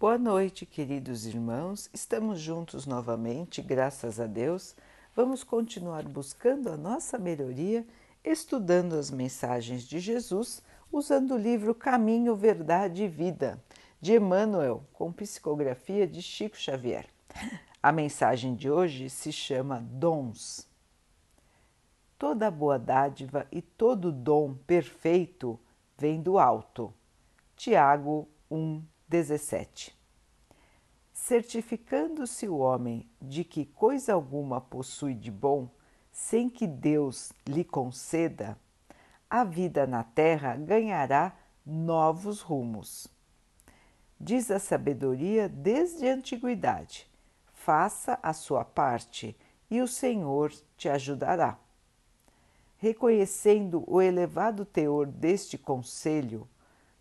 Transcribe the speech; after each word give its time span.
Boa 0.00 0.16
noite, 0.16 0.64
queridos 0.64 1.26
irmãos. 1.26 1.90
Estamos 1.92 2.40
juntos 2.40 2.86
novamente, 2.86 3.60
graças 3.60 4.18
a 4.18 4.26
Deus. 4.26 4.74
Vamos 5.14 5.44
continuar 5.44 6.08
buscando 6.08 6.70
a 6.70 6.76
nossa 6.78 7.18
melhoria, 7.18 7.86
estudando 8.24 8.94
as 8.94 9.10
mensagens 9.10 9.82
de 9.82 10.00
Jesus, 10.00 10.62
usando 10.90 11.34
o 11.34 11.38
livro 11.38 11.74
Caminho, 11.74 12.34
Verdade 12.34 13.04
e 13.04 13.08
Vida, 13.08 13.62
de 14.00 14.14
Emmanuel, 14.14 14.82
com 14.94 15.12
psicografia 15.12 16.06
de 16.06 16.22
Chico 16.22 16.56
Xavier. 16.56 17.06
A 17.82 17.92
mensagem 17.92 18.54
de 18.54 18.70
hoje 18.70 19.10
se 19.10 19.30
chama 19.30 19.86
Dons. 19.86 20.66
Toda 22.18 22.50
boa 22.50 22.78
dádiva 22.78 23.46
e 23.52 23.60
todo 23.60 24.10
dom 24.10 24.54
perfeito 24.66 25.60
vem 25.98 26.22
do 26.22 26.38
alto. 26.38 26.90
Tiago 27.54 28.26
1, 28.50 28.82
17. 29.10 29.92
Certificando-se 31.12 32.48
o 32.48 32.58
homem 32.58 33.10
de 33.20 33.42
que 33.42 33.66
coisa 33.66 34.12
alguma 34.12 34.60
possui 34.60 35.14
de 35.14 35.32
bom, 35.32 35.68
sem 36.12 36.48
que 36.48 36.64
Deus 36.64 37.32
lhe 37.44 37.64
conceda, 37.64 38.56
a 39.28 39.42
vida 39.42 39.84
na 39.84 40.04
terra 40.04 40.54
ganhará 40.54 41.36
novos 41.66 42.40
rumos. 42.40 43.08
Diz 44.18 44.48
a 44.48 44.60
sabedoria 44.60 45.48
desde 45.48 46.08
a 46.08 46.14
antiguidade: 46.14 47.10
faça 47.52 48.16
a 48.22 48.32
sua 48.32 48.64
parte 48.64 49.36
e 49.68 49.80
o 49.80 49.88
Senhor 49.88 50.52
te 50.76 50.88
ajudará. 50.88 51.58
Reconhecendo 52.78 53.82
o 53.88 54.00
elevado 54.00 54.64
teor 54.64 55.08
deste 55.08 55.58
conselho, 55.58 56.48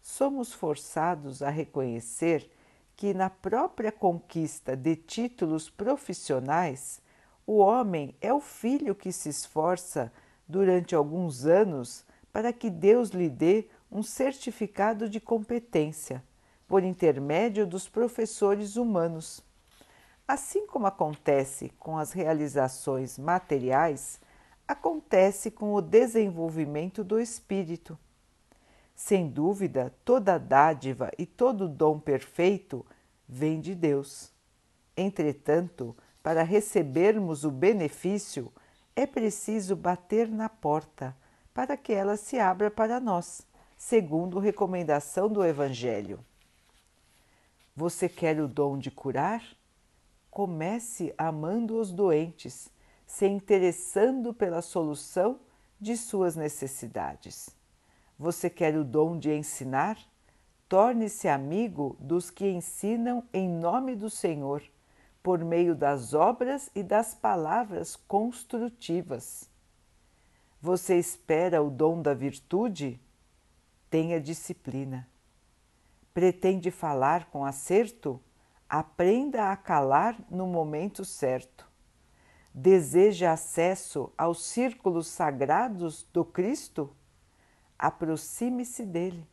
somos 0.09 0.51
forçados 0.51 1.41
a 1.43 1.49
reconhecer 1.49 2.49
que, 2.95 3.13
na 3.13 3.29
própria 3.29 3.91
conquista 3.91 4.75
de 4.75 4.95
títulos 4.95 5.69
profissionais, 5.69 6.99
o 7.45 7.57
homem 7.57 8.15
é 8.19 8.33
o 8.33 8.41
filho 8.41 8.95
que 8.95 9.11
se 9.11 9.29
esforça 9.29 10.11
durante 10.47 10.95
alguns 10.95 11.45
anos 11.45 12.03
para 12.33 12.51
que 12.51 12.69
Deus 12.69 13.09
lhe 13.09 13.29
dê 13.29 13.67
um 13.91 14.03
certificado 14.03 15.07
de 15.07 15.19
competência, 15.19 16.23
por 16.67 16.83
intermédio 16.83 17.65
dos 17.65 17.87
professores 17.87 18.75
humanos. 18.75 19.43
Assim 20.27 20.67
como 20.67 20.87
acontece 20.87 21.71
com 21.79 21.97
as 21.97 22.11
realizações 22.11 23.17
materiais, 23.17 24.19
acontece 24.67 25.49
com 25.49 25.73
o 25.73 25.81
desenvolvimento 25.81 27.03
do 27.03 27.19
espírito. 27.19 27.97
Sem 28.99 29.29
dúvida, 29.29 29.95
toda 30.03 30.37
dádiva 30.37 31.09
e 31.17 31.25
todo 31.25 31.69
dom 31.69 31.97
perfeito 32.01 32.85
vem 33.25 33.61
de 33.61 33.73
Deus. 33.73 34.29
Entretanto, 34.95 35.95
para 36.21 36.43
recebermos 36.43 37.45
o 37.45 37.49
benefício, 37.49 38.51
é 38.93 39.07
preciso 39.07 39.73
bater 39.73 40.27
na 40.27 40.49
porta 40.49 41.15
para 41.53 41.77
que 41.77 41.93
ela 41.93 42.17
se 42.17 42.39
abra 42.39 42.69
para 42.69 42.99
nós, 42.99 43.47
segundo 43.77 44.37
recomendação 44.37 45.29
do 45.29 45.45
Evangelho. 45.45 46.19
Você 47.77 48.09
quer 48.09 48.37
o 48.41 48.49
dom 48.49 48.77
de 48.77 48.91
curar? 48.91 49.41
Comece 50.29 51.15
amando 51.17 51.79
os 51.79 51.89
doentes, 51.89 52.69
se 53.07 53.25
interessando 53.25 54.33
pela 54.33 54.61
solução 54.61 55.39
de 55.79 55.95
suas 55.95 56.35
necessidades. 56.35 57.57
Você 58.19 58.49
quer 58.49 58.75
o 58.75 58.83
dom 58.83 59.17
de 59.17 59.33
ensinar? 59.33 59.97
Torne-se 60.67 61.29
amigo 61.29 61.95
dos 62.01 62.29
que 62.29 62.49
ensinam 62.49 63.23
em 63.31 63.47
nome 63.47 63.95
do 63.95 64.09
Senhor, 64.09 64.61
por 65.23 65.39
meio 65.39 65.73
das 65.73 66.13
obras 66.13 66.69
e 66.75 66.83
das 66.83 67.15
palavras 67.15 67.95
construtivas. 67.95 69.49
Você 70.61 70.97
espera 70.97 71.63
o 71.63 71.69
dom 71.69 72.01
da 72.01 72.13
virtude? 72.13 72.99
Tenha 73.89 74.19
disciplina. 74.19 75.07
Pretende 76.13 76.69
falar 76.71 77.29
com 77.29 77.45
acerto? 77.45 78.21
Aprenda 78.67 79.49
a 79.49 79.55
calar 79.55 80.19
no 80.29 80.45
momento 80.45 81.05
certo. 81.05 81.65
Deseja 82.53 83.31
acesso 83.31 84.11
aos 84.17 84.43
círculos 84.43 85.07
sagrados 85.07 86.05
do 86.11 86.25
Cristo? 86.25 86.93
Aproxime-se 87.79 88.85
dele, 88.85 89.25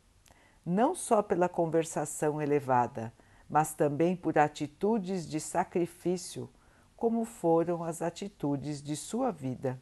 não 0.65 0.95
só 0.95 1.21
pela 1.21 1.49
conversação 1.49 2.41
elevada, 2.41 3.13
mas 3.51 3.75
também 3.75 4.15
por 4.15 4.39
atitudes 4.39 5.29
de 5.29 5.41
sacrifício, 5.41 6.49
como 6.97 7.25
foram 7.25 7.83
as 7.83 8.01
atitudes 8.01 8.81
de 8.81 8.95
sua 8.95 9.33
vida. 9.33 9.81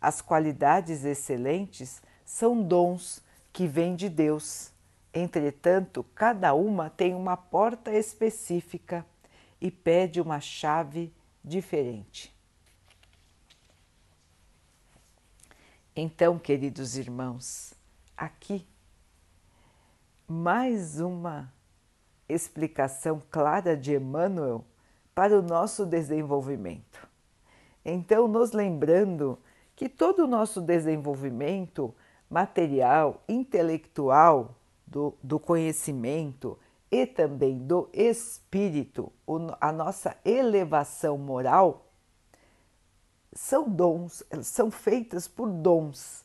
As 0.00 0.20
qualidades 0.20 1.04
excelentes 1.04 2.02
são 2.24 2.62
dons 2.62 3.22
que 3.52 3.66
vêm 3.66 3.96
de 3.96 4.10
Deus. 4.10 4.70
Entretanto, 5.12 6.04
cada 6.14 6.52
uma 6.52 6.90
tem 6.90 7.14
uma 7.14 7.36
porta 7.36 7.90
específica 7.90 9.04
e 9.58 9.70
pede 9.70 10.20
uma 10.20 10.40
chave 10.40 11.12
diferente. 11.42 12.35
Então, 15.98 16.38
queridos 16.38 16.98
irmãos, 16.98 17.72
aqui 18.14 18.66
mais 20.28 21.00
uma 21.00 21.50
explicação 22.28 23.22
clara 23.30 23.74
de 23.74 23.94
Emmanuel 23.94 24.62
para 25.14 25.38
o 25.38 25.40
nosso 25.40 25.86
desenvolvimento. 25.86 27.08
Então, 27.82 28.28
nos 28.28 28.52
lembrando 28.52 29.38
que 29.74 29.88
todo 29.88 30.24
o 30.24 30.26
nosso 30.26 30.60
desenvolvimento 30.60 31.94
material, 32.28 33.22
intelectual, 33.26 34.54
do, 34.86 35.14
do 35.22 35.40
conhecimento 35.40 36.58
e 36.90 37.06
também 37.06 37.56
do 37.56 37.88
espírito, 37.94 39.10
a 39.58 39.72
nossa 39.72 40.14
elevação 40.26 41.16
moral, 41.16 41.85
são 43.36 43.68
dons, 43.68 44.22
são 44.42 44.70
feitas 44.70 45.28
por 45.28 45.50
dons, 45.50 46.24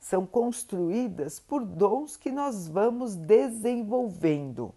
são 0.00 0.26
construídas 0.26 1.38
por 1.38 1.64
dons 1.64 2.16
que 2.16 2.32
nós 2.32 2.66
vamos 2.66 3.14
desenvolvendo. 3.14 4.74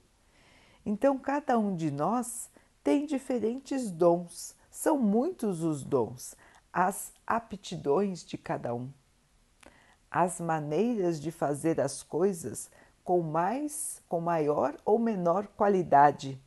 Então, 0.86 1.18
cada 1.18 1.58
um 1.58 1.76
de 1.76 1.90
nós 1.90 2.50
tem 2.84 3.08
diferentes 3.08 3.90
dons, 3.90 4.56
são 4.70 5.00
muitos 5.00 5.64
os 5.64 5.84
dons, 5.84 6.36
as 6.72 7.12
aptidões 7.26 8.24
de 8.24 8.38
cada 8.38 8.74
um, 8.76 8.90
as 10.12 10.40
maneiras 10.40 11.20
de 11.20 11.32
fazer 11.32 11.82
as 11.82 12.04
coisas 12.04 12.70
com 13.04 13.22
mais, 13.22 14.00
com 14.08 14.22
maior 14.22 14.78
ou 14.86 15.00
menor 15.00 15.48
qualidade, 15.48 16.40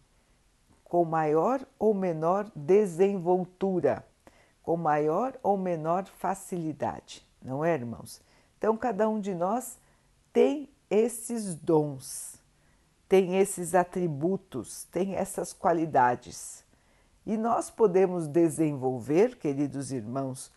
com 0.84 1.04
maior 1.04 1.66
ou 1.80 1.92
menor 1.92 2.48
desenvoltura 2.54 4.04
com 4.64 4.76
maior 4.76 5.38
ou 5.42 5.56
menor 5.56 6.06
facilidade, 6.06 7.24
não 7.40 7.64
é, 7.64 7.74
irmãos? 7.74 8.20
Então, 8.58 8.76
cada 8.76 9.08
um 9.08 9.20
de 9.20 9.34
nós 9.34 9.78
tem 10.32 10.68
esses 10.90 11.54
dons, 11.54 12.40
tem 13.06 13.36
esses 13.36 13.74
atributos, 13.74 14.84
tem 14.84 15.14
essas 15.14 15.52
qualidades. 15.52 16.64
E 17.26 17.36
nós 17.36 17.70
podemos 17.70 18.26
desenvolver, 18.26 19.36
queridos 19.36 19.92
irmãos, 19.92 20.50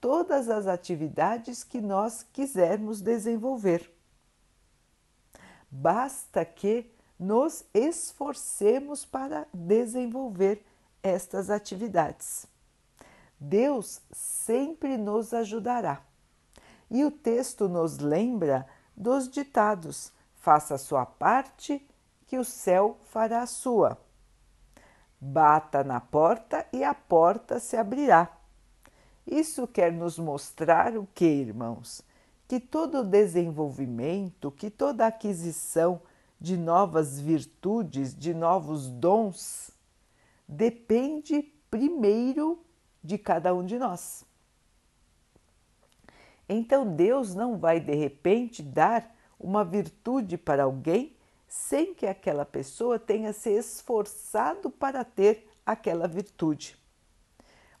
todas 0.00 0.50
as 0.50 0.66
atividades 0.66 1.64
que 1.64 1.80
nós 1.80 2.22
quisermos 2.22 3.00
desenvolver. 3.00 3.90
Basta 5.70 6.44
que 6.44 6.90
nos 7.18 7.64
esforcemos 7.72 9.06
para 9.06 9.46
desenvolver 9.52 10.62
estas 11.02 11.48
atividades. 11.48 12.46
Deus 13.38 14.00
sempre 14.10 14.96
nos 14.96 15.34
ajudará. 15.34 16.02
E 16.90 17.04
o 17.04 17.10
texto 17.10 17.68
nos 17.68 17.98
lembra 17.98 18.66
dos 18.96 19.28
ditados: 19.28 20.12
faça 20.34 20.74
a 20.74 20.78
sua 20.78 21.04
parte, 21.04 21.86
que 22.26 22.38
o 22.38 22.44
céu 22.44 22.96
fará 23.04 23.42
a 23.42 23.46
sua. 23.46 23.98
Bata 25.20 25.82
na 25.82 26.00
porta 26.00 26.66
e 26.72 26.84
a 26.84 26.94
porta 26.94 27.58
se 27.58 27.76
abrirá. 27.76 28.30
Isso 29.26 29.66
quer 29.66 29.92
nos 29.92 30.18
mostrar 30.18 30.96
o 30.96 31.06
que, 31.14 31.24
irmãos? 31.24 32.02
Que 32.46 32.60
todo 32.60 33.02
desenvolvimento, 33.02 34.52
que 34.52 34.70
toda 34.70 35.06
aquisição 35.06 36.00
de 36.40 36.56
novas 36.56 37.18
virtudes, 37.18 38.14
de 38.14 38.32
novos 38.32 38.88
dons, 38.88 39.70
depende 40.46 41.42
primeiro 41.70 42.64
de 43.06 43.16
cada 43.16 43.54
um 43.54 43.64
de 43.64 43.78
nós. 43.78 44.24
Então 46.48 46.94
Deus 46.94 47.34
não 47.34 47.56
vai 47.56 47.80
de 47.80 47.94
repente 47.94 48.62
dar 48.62 49.14
uma 49.38 49.64
virtude 49.64 50.36
para 50.36 50.64
alguém 50.64 51.16
sem 51.48 51.94
que 51.94 52.06
aquela 52.06 52.44
pessoa 52.44 52.98
tenha 52.98 53.32
se 53.32 53.50
esforçado 53.50 54.70
para 54.70 55.04
ter 55.04 55.48
aquela 55.64 56.06
virtude. 56.08 56.76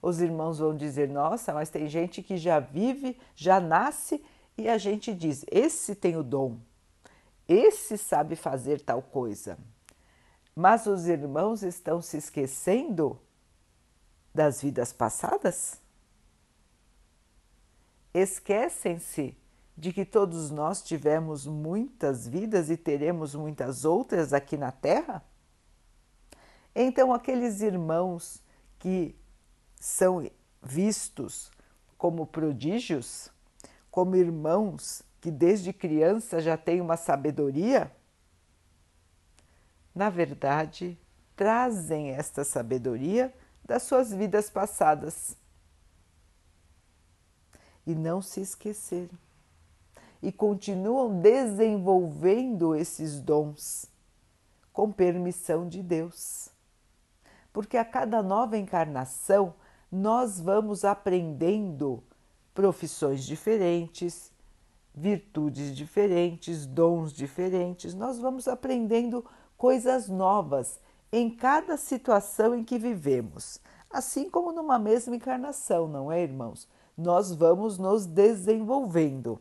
Os 0.00 0.20
irmãos 0.20 0.58
vão 0.58 0.76
dizer: 0.76 1.08
nossa, 1.08 1.52
mas 1.52 1.70
tem 1.70 1.88
gente 1.88 2.22
que 2.22 2.36
já 2.36 2.60
vive, 2.60 3.18
já 3.34 3.60
nasce, 3.60 4.24
e 4.56 4.68
a 4.68 4.78
gente 4.78 5.12
diz: 5.12 5.44
esse 5.50 5.94
tem 5.94 6.16
o 6.16 6.22
dom, 6.22 6.58
esse 7.48 7.98
sabe 7.98 8.36
fazer 8.36 8.80
tal 8.80 9.02
coisa. 9.02 9.58
Mas 10.54 10.86
os 10.86 11.06
irmãos 11.06 11.62
estão 11.62 12.00
se 12.00 12.16
esquecendo 12.16 13.20
das 14.36 14.62
vidas 14.62 14.92
passadas? 14.92 15.80
Esquecem-se 18.14 19.36
de 19.76 19.92
que 19.92 20.04
todos 20.04 20.50
nós 20.50 20.82
tivemos 20.82 21.46
muitas 21.46 22.28
vidas 22.28 22.70
e 22.70 22.76
teremos 22.76 23.34
muitas 23.34 23.84
outras 23.84 24.32
aqui 24.32 24.56
na 24.56 24.70
Terra? 24.70 25.24
Então, 26.74 27.12
aqueles 27.12 27.62
irmãos 27.62 28.42
que 28.78 29.16
são 29.80 30.30
vistos 30.62 31.50
como 31.96 32.26
prodígios, 32.26 33.30
como 33.90 34.16
irmãos 34.16 35.02
que 35.20 35.30
desde 35.30 35.72
criança 35.72 36.40
já 36.40 36.56
têm 36.56 36.80
uma 36.80 36.96
sabedoria, 36.96 37.90
na 39.94 40.10
verdade, 40.10 40.98
trazem 41.34 42.10
esta 42.10 42.44
sabedoria 42.44 43.32
das 43.66 43.82
suas 43.82 44.12
vidas 44.12 44.48
passadas. 44.48 45.36
E 47.84 47.94
não 47.94 48.22
se 48.22 48.40
esqueceram. 48.40 49.18
E 50.22 50.32
continuam 50.32 51.20
desenvolvendo 51.20 52.74
esses 52.74 53.20
dons 53.20 53.86
com 54.72 54.90
permissão 54.90 55.68
de 55.68 55.82
Deus. 55.82 56.48
Porque 57.52 57.76
a 57.76 57.84
cada 57.84 58.22
nova 58.22 58.56
encarnação 58.56 59.54
nós 59.90 60.40
vamos 60.40 60.84
aprendendo 60.84 62.02
profissões 62.54 63.24
diferentes, 63.24 64.32
virtudes 64.94 65.76
diferentes, 65.76 66.66
dons 66.66 67.12
diferentes, 67.12 67.94
nós 67.94 68.18
vamos 68.18 68.48
aprendendo 68.48 69.24
coisas 69.56 70.08
novas 70.08 70.80
em 71.12 71.30
cada 71.30 71.76
situação 71.76 72.54
em 72.54 72.64
que 72.64 72.78
vivemos, 72.78 73.60
assim 73.90 74.28
como 74.28 74.52
numa 74.52 74.78
mesma 74.78 75.16
encarnação, 75.16 75.86
não 75.86 76.10
é, 76.10 76.22
irmãos? 76.22 76.68
Nós 76.96 77.32
vamos 77.32 77.78
nos 77.78 78.06
desenvolvendo. 78.06 79.40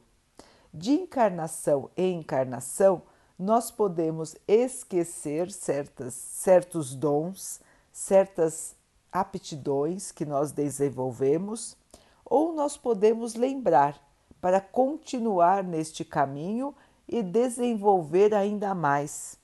De 0.74 0.92
encarnação 0.92 1.90
em 1.96 2.20
encarnação, 2.20 3.02
nós 3.38 3.72
podemos 3.72 4.36
esquecer 4.48 5.52
certas, 5.52 6.14
certos 6.14 6.94
dons, 6.94 7.60
certas 7.92 8.76
aptidões 9.12 10.12
que 10.12 10.26
nós 10.26 10.52
desenvolvemos, 10.52 11.78
ou 12.24 12.54
nós 12.54 12.76
podemos 12.76 13.36
lembrar 13.36 14.02
para 14.42 14.60
continuar 14.60 15.64
neste 15.64 16.04
caminho 16.04 16.76
e 17.08 17.24
desenvolver 17.24 18.34
ainda 18.34 18.76
mais 18.76 19.38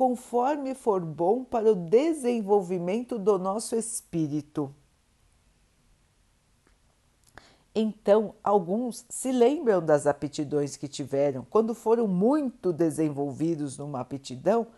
conforme 0.00 0.74
for 0.74 1.04
bom 1.04 1.44
para 1.44 1.70
o 1.70 1.74
desenvolvimento 1.74 3.18
do 3.18 3.38
nosso 3.38 3.76
espírito. 3.76 4.74
Então, 7.74 8.34
alguns 8.42 9.04
se 9.10 9.30
lembram 9.30 9.84
das 9.84 10.06
aptidões 10.06 10.74
que 10.74 10.88
tiveram, 10.88 11.46
quando 11.50 11.74
foram 11.74 12.08
muito 12.08 12.72
desenvolvidos 12.72 13.76
numa 13.76 14.00
aptidão, 14.00 14.68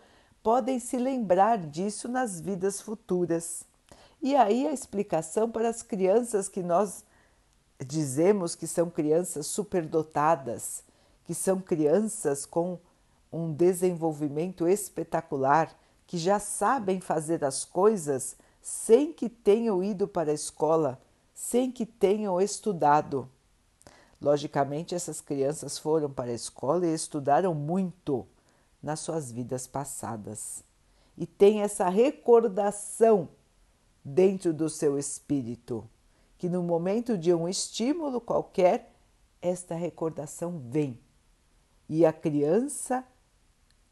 podem 0.43 0.77
se 0.77 0.97
lembrar 0.97 1.57
disso 1.57 2.09
nas 2.09 2.41
vidas 2.41 2.81
futuras. 2.81 3.63
E 4.21 4.35
aí 4.35 4.67
a 4.67 4.73
explicação 4.73 5.49
para 5.49 5.69
as 5.69 5.81
crianças 5.81 6.49
que 6.49 6.61
nós 6.61 7.05
dizemos 7.79 8.55
que 8.55 8.67
são 8.67 8.89
crianças 8.89 9.47
superdotadas, 9.47 10.83
que 11.23 11.33
são 11.33 11.61
crianças 11.61 12.45
com 12.45 12.77
um 13.33 13.51
desenvolvimento 13.51 14.67
espetacular, 14.67 15.75
que 16.05 16.17
já 16.17 16.39
sabem 16.39 17.01
fazer 17.01 17.43
as 17.43 17.65
coisas 17.65 18.37
sem 18.61 19.11
que 19.11 19.27
tenham 19.27 19.83
ido 19.83 20.07
para 20.07 20.31
a 20.31 20.35
escola, 20.35 21.01
sem 21.33 21.71
que 21.71 21.85
tenham 21.85 22.39
estudado. 22.39 23.27
Logicamente, 24.21 24.93
essas 24.93 25.19
crianças 25.19 25.77
foram 25.77 26.09
para 26.09 26.31
a 26.31 26.35
escola 26.35 26.85
e 26.85 26.93
estudaram 26.93 27.53
muito 27.55 28.25
nas 28.81 28.99
suas 28.99 29.31
vidas 29.31 29.65
passadas 29.65 30.63
e 31.17 31.25
têm 31.25 31.61
essa 31.61 31.89
recordação 31.89 33.29
dentro 34.03 34.53
do 34.53 34.69
seu 34.69 34.97
espírito, 34.97 35.89
que 36.37 36.49
no 36.49 36.61
momento 36.61 37.17
de 37.17 37.33
um 37.33 37.47
estímulo 37.47 38.19
qualquer, 38.21 38.93
esta 39.41 39.75
recordação 39.75 40.61
vem 40.69 40.99
e 41.87 42.05
a 42.05 42.13
criança 42.13 43.05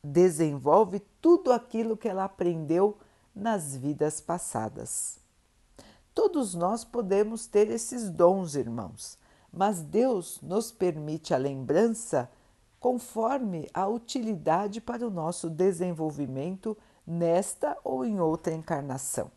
desenvolve 0.04 1.00
tudo 1.22 1.52
aquilo 1.52 1.96
que 1.96 2.08
ela 2.08 2.24
aprendeu 2.24 2.98
nas 3.36 3.76
vidas 3.76 4.20
passadas. 4.20 5.20
Todos 6.14 6.54
nós 6.54 6.84
podemos 6.84 7.48
ter 7.48 7.70
esses 7.70 8.10
dons, 8.10 8.56
irmãos, 8.56 9.18
mas 9.52 9.82
Deus 9.82 10.40
nos 10.42 10.72
permite 10.72 11.34
a 11.34 11.38
lembrança 11.38 12.30
conforme 12.80 13.70
a 13.74 13.88
utilidade 13.88 14.82
para 14.82 15.06
o 15.06 15.12
nosso 15.12 15.50
desenvolvimento 15.50 16.78
nesta 17.06 17.78
ou 17.84 18.04
em 18.04 18.20
outra 18.20 18.54
encarnação. 18.54 19.32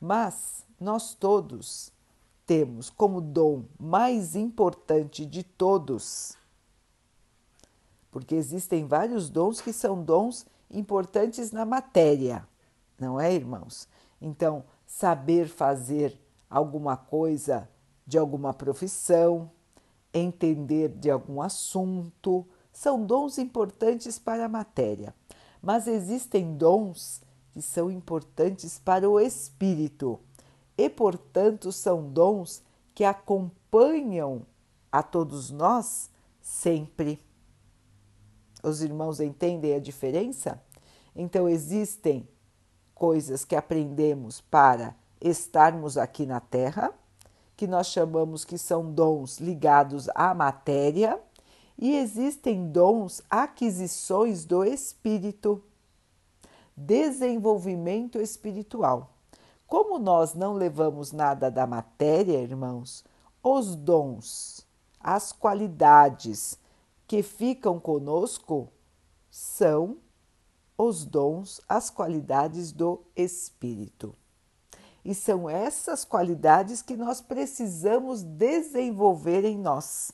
Mas 0.00 0.64
nós 0.78 1.14
todos 1.14 1.90
temos 2.46 2.90
como 2.90 3.20
dom 3.20 3.64
mais 3.78 4.36
importante 4.36 5.24
de 5.24 5.42
todos 5.42 6.36
porque 8.14 8.36
existem 8.36 8.86
vários 8.86 9.28
dons 9.28 9.60
que 9.60 9.72
são 9.72 10.00
dons 10.00 10.46
importantes 10.70 11.50
na 11.50 11.64
matéria, 11.64 12.46
não 12.96 13.20
é, 13.20 13.34
irmãos? 13.34 13.88
Então, 14.20 14.62
saber 14.86 15.48
fazer 15.48 16.16
alguma 16.48 16.96
coisa 16.96 17.68
de 18.06 18.16
alguma 18.16 18.54
profissão, 18.54 19.50
entender 20.12 20.90
de 20.90 21.10
algum 21.10 21.42
assunto, 21.42 22.46
são 22.72 23.04
dons 23.04 23.36
importantes 23.36 24.16
para 24.16 24.44
a 24.44 24.48
matéria. 24.48 25.12
Mas 25.60 25.88
existem 25.88 26.56
dons 26.56 27.20
que 27.52 27.60
são 27.60 27.90
importantes 27.90 28.78
para 28.78 29.10
o 29.10 29.18
espírito 29.18 30.20
e, 30.78 30.88
portanto, 30.88 31.72
são 31.72 32.08
dons 32.08 32.62
que 32.94 33.02
acompanham 33.02 34.42
a 34.92 35.02
todos 35.02 35.50
nós 35.50 36.08
sempre. 36.40 37.23
Os 38.64 38.82
irmãos 38.82 39.20
entendem 39.20 39.74
a 39.74 39.78
diferença? 39.78 40.58
Então, 41.14 41.46
existem 41.46 42.26
coisas 42.94 43.44
que 43.44 43.54
aprendemos 43.54 44.40
para 44.40 44.96
estarmos 45.20 45.98
aqui 45.98 46.24
na 46.24 46.40
Terra, 46.40 46.90
que 47.56 47.66
nós 47.66 47.88
chamamos 47.88 48.42
que 48.42 48.56
são 48.56 48.90
dons 48.90 49.38
ligados 49.38 50.08
à 50.14 50.32
matéria, 50.32 51.20
e 51.78 51.94
existem 51.94 52.66
dons, 52.68 53.20
aquisições 53.28 54.46
do 54.46 54.64
espírito, 54.64 55.62
desenvolvimento 56.74 58.18
espiritual. 58.18 59.10
Como 59.66 59.98
nós 59.98 60.32
não 60.32 60.54
levamos 60.54 61.12
nada 61.12 61.50
da 61.50 61.66
matéria, 61.66 62.38
irmãos, 62.38 63.04
os 63.42 63.76
dons, 63.76 64.66
as 64.98 65.32
qualidades 65.32 66.58
que 67.06 67.22
ficam 67.22 67.78
conosco 67.78 68.72
são 69.30 69.98
os 70.76 71.04
dons, 71.04 71.60
as 71.68 71.90
qualidades 71.90 72.72
do 72.72 73.02
Espírito. 73.14 74.14
E 75.04 75.14
são 75.14 75.48
essas 75.48 76.04
qualidades 76.04 76.80
que 76.82 76.96
nós 76.96 77.20
precisamos 77.20 78.22
desenvolver 78.22 79.44
em 79.44 79.58
nós. 79.58 80.12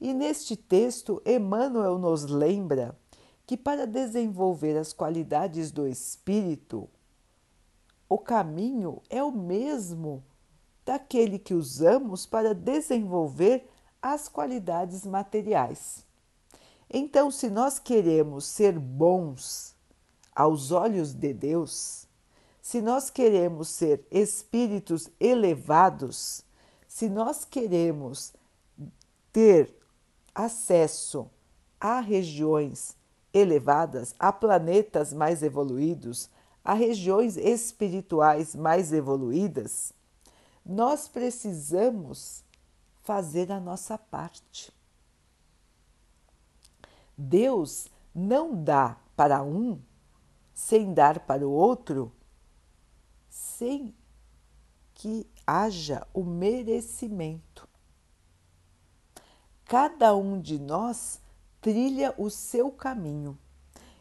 E 0.00 0.12
neste 0.12 0.56
texto, 0.56 1.22
Emmanuel 1.24 1.98
nos 1.98 2.24
lembra 2.24 2.98
que 3.46 3.56
para 3.56 3.86
desenvolver 3.86 4.76
as 4.76 4.92
qualidades 4.92 5.70
do 5.70 5.86
Espírito, 5.86 6.88
o 8.08 8.18
caminho 8.18 9.00
é 9.08 9.22
o 9.22 9.32
mesmo 9.32 10.22
daquele 10.84 11.38
que 11.38 11.54
usamos 11.54 12.26
para 12.26 12.54
desenvolver 12.54 13.71
as 14.02 14.28
qualidades 14.28 15.06
materiais. 15.06 16.04
Então, 16.90 17.30
se 17.30 17.48
nós 17.48 17.78
queremos 17.78 18.44
ser 18.44 18.78
bons 18.78 19.74
aos 20.34 20.72
olhos 20.72 21.14
de 21.14 21.32
Deus, 21.32 22.06
se 22.60 22.82
nós 22.82 23.08
queremos 23.08 23.68
ser 23.68 24.04
espíritos 24.10 25.08
elevados, 25.18 26.44
se 26.86 27.08
nós 27.08 27.44
queremos 27.44 28.34
ter 29.32 29.74
acesso 30.34 31.30
a 31.80 32.00
regiões 32.00 32.96
elevadas, 33.32 34.14
a 34.18 34.32
planetas 34.32 35.12
mais 35.12 35.42
evoluídos, 35.42 36.28
a 36.64 36.74
regiões 36.74 37.36
espirituais 37.36 38.54
mais 38.54 38.92
evoluídas, 38.92 39.92
nós 40.64 41.08
precisamos 41.08 42.44
fazer 43.02 43.50
a 43.52 43.60
nossa 43.60 43.98
parte. 43.98 44.72
Deus 47.16 47.88
não 48.14 48.62
dá 48.62 48.96
para 49.14 49.42
um 49.42 49.80
sem 50.54 50.92
dar 50.94 51.20
para 51.20 51.46
o 51.46 51.50
outro, 51.50 52.12
sem 53.28 53.94
que 54.94 55.26
haja 55.46 56.06
o 56.14 56.22
merecimento. 56.22 57.68
Cada 59.64 60.14
um 60.14 60.40
de 60.40 60.58
nós 60.58 61.20
trilha 61.60 62.14
o 62.18 62.28
seu 62.28 62.70
caminho 62.70 63.38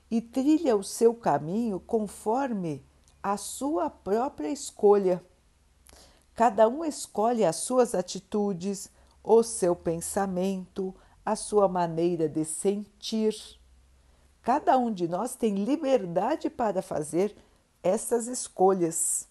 e 0.10 0.22
trilha 0.22 0.75
o 0.75 0.84
seu 0.84 1.15
caminho 1.15 1.79
conforme 1.79 2.84
a 3.24 3.38
sua 3.38 3.89
própria 3.89 4.50
escolha. 4.50 5.24
Cada 6.36 6.68
um 6.68 6.84
escolhe 6.84 7.46
as 7.46 7.58
suas 7.58 7.94
atitudes, 7.94 8.90
o 9.24 9.44
seu 9.44 9.76
pensamento, 9.76 10.96
a 11.26 11.36
sua 11.36 11.68
maneira 11.68 12.28
de 12.28 12.46
sentir. 12.46 13.36
Cada 14.42 14.78
um 14.78 14.92
de 14.92 15.08
nós 15.08 15.36
tem 15.36 15.64
liberdade 15.64 16.50
para 16.50 16.82
fazer 16.82 17.36
essas 17.84 18.28
escolhas. 18.28 19.28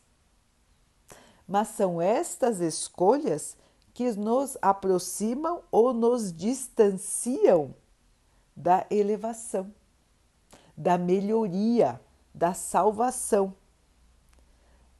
Mas 1.46 1.68
são 1.68 2.00
estas 2.00 2.60
escolhas 2.60 3.56
que 3.92 4.12
nos 4.12 4.56
aproximam 4.62 5.62
ou 5.70 5.92
nos 5.92 6.32
distanciam 6.32 7.74
da 8.54 8.86
elevação, 8.90 9.72
da 10.76 10.96
melhoria, 10.96 12.00
da 12.32 12.54
salvação. 12.54 13.54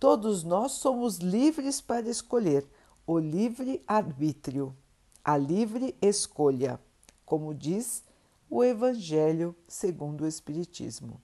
Todos 0.00 0.42
nós 0.42 0.72
somos 0.72 1.18
livres 1.18 1.82
para 1.82 2.08
escolher 2.08 2.66
o 3.06 3.18
livre 3.18 3.84
arbítrio, 3.86 4.74
a 5.22 5.36
livre 5.36 5.94
escolha, 6.00 6.80
como 7.26 7.54
diz 7.54 8.02
o 8.48 8.64
Evangelho 8.64 9.54
segundo 9.68 10.22
o 10.22 10.26
Espiritismo. 10.26 11.20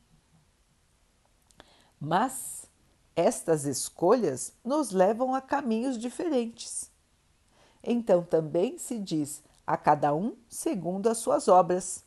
Mas 1.99 2.67
estas 3.17 3.65
escolhas 3.65 4.53
nos 4.63 4.91
levam 4.91 5.35
a 5.35 5.41
caminhos 5.41 5.97
diferentes. 5.97 6.91
Então 7.83 8.23
também 8.23 8.77
se 8.77 8.99
diz 8.99 9.43
a 9.67 9.79
cada 9.79 10.15
um 10.15 10.37
segundo 10.51 11.09
as 11.09 11.17
suas 11.17 11.49
obras. 11.49 12.05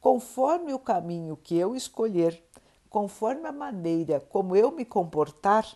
Conforme 0.00 0.72
o 0.72 0.78
caminho 0.78 1.36
que 1.36 1.58
eu 1.58 1.76
escolher, 1.76 2.47
conforme 2.88 3.46
a 3.46 3.52
maneira 3.52 4.20
como 4.20 4.56
eu 4.56 4.70
me 4.70 4.84
comportar, 4.84 5.66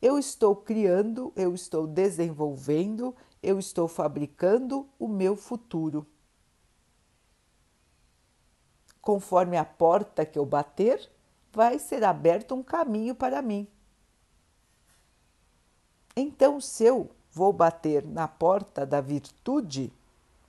eu 0.00 0.18
estou 0.18 0.54
criando, 0.54 1.32
eu 1.34 1.54
estou 1.54 1.86
desenvolvendo, 1.86 3.14
eu 3.42 3.58
estou 3.58 3.88
fabricando 3.88 4.88
o 4.98 5.08
meu 5.08 5.36
futuro 5.36 6.06
conforme 9.08 9.56
a 9.56 9.64
porta 9.64 10.26
que 10.26 10.38
eu 10.38 10.44
bater, 10.44 11.10
vai 11.50 11.78
ser 11.78 12.04
aberto 12.04 12.54
um 12.54 12.62
caminho 12.62 13.14
para 13.14 13.40
mim. 13.40 13.66
Então, 16.14 16.60
se 16.60 16.84
eu 16.84 17.10
vou 17.32 17.50
bater 17.50 18.04
na 18.04 18.28
porta 18.28 18.84
da 18.84 19.00
virtude, 19.00 19.90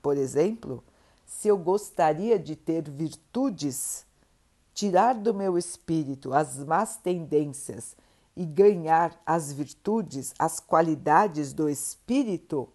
por 0.01 0.18
exemplo, 0.18 0.84
se 1.25 1.48
eu 1.48 1.58
gostaria 1.58 2.38
de 2.38 2.53
ter 2.53 2.89
virtudes, 2.89 4.06
tirar 4.74 5.16
do 5.16 5.34
meu 5.34 5.58
espírito 5.58 6.34
as 6.34 6.58
más 6.60 6.98
tendências 6.98 7.96
e 8.36 8.46
ganhar 8.46 9.20
as 9.26 9.52
virtudes, 9.52 10.34
as 10.40 10.60
qualidades 10.60 11.52
do 11.52 11.70
espírito, 11.70 12.70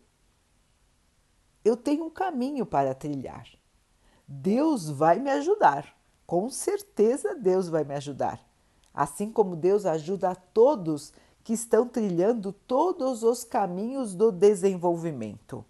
eu 1.65 1.77
tenho 1.77 2.05
um 2.05 2.11
caminho 2.11 2.67
para 2.67 2.95
trilhar. 2.95 3.49
Deus 4.29 4.91
vai 4.91 5.19
me 5.19 5.31
ajudar. 5.31 5.97
Com 6.27 6.51
certeza 6.51 7.35
Deus 7.35 7.69
vai 7.69 7.85
me 7.85 7.95
ajudar. 7.95 8.41
Assim 8.93 9.31
como 9.31 9.57
Deus 9.57 9.87
ajuda 9.87 10.31
a 10.31 10.35
todos 10.35 11.13
que 11.43 11.53
estão 11.53 11.87
trilhando 11.87 12.53
todos 12.53 13.23
os 13.23 13.45
caminhos 13.45 14.15
do 14.15 14.33
desenvolvimento, 14.33 15.65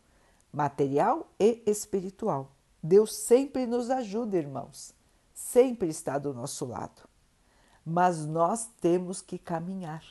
material 0.53 1.29
e 1.39 1.63
espiritual. 1.67 2.51
Deus 2.83 3.15
sempre 3.15 3.67
nos 3.67 3.91
ajuda, 3.91 4.37
irmãos. 4.37 4.95
Sempre 5.35 5.89
está 5.89 6.19
do 6.19 6.33
nosso 6.33 6.65
lado. 6.65 7.03
Mas 7.85 8.25
nós 8.25 8.67
temos 8.81 9.21
que 9.21 9.37
caminhar. 9.37 10.03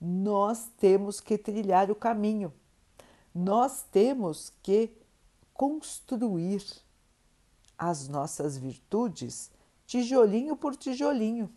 Nós 0.00 0.70
temos 0.78 1.18
que 1.20 1.36
trilhar 1.36 1.90
o 1.90 1.94
caminho. 1.96 2.52
Nós 3.34 3.82
temos 3.82 4.52
que 4.62 4.96
construir 5.52 6.64
as 7.76 8.06
nossas 8.06 8.56
virtudes 8.56 9.50
tijolinho 9.90 10.56
por 10.56 10.76
tijolinho, 10.76 11.52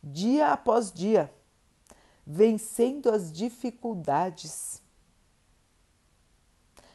dia 0.00 0.52
após 0.52 0.92
dia, 0.92 1.34
vencendo 2.24 3.10
as 3.10 3.32
dificuldades, 3.32 4.80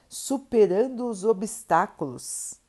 superando 0.08 1.10
os 1.10 1.26
obstáculos, 1.26 2.62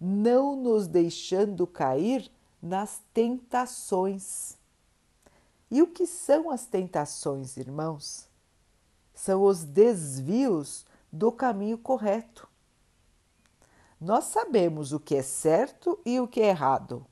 não 0.00 0.56
nos 0.56 0.86
deixando 0.86 1.66
cair 1.66 2.30
nas 2.62 3.02
tentações. 3.12 4.56
E 5.70 5.82
o 5.82 5.86
que 5.86 6.06
são 6.06 6.50
as 6.50 6.66
tentações, 6.66 7.56
irmãos? 7.56 8.28
São 9.14 9.42
os 9.42 9.64
desvios 9.64 10.84
do 11.12 11.30
caminho 11.30 11.78
correto. 11.78 12.48
Nós 14.00 14.24
sabemos 14.24 14.92
o 14.92 15.00
que 15.00 15.16
é 15.16 15.22
certo 15.22 15.98
e 16.04 16.20
o 16.20 16.28
que 16.28 16.40
é 16.40 16.48
errado. 16.48 17.06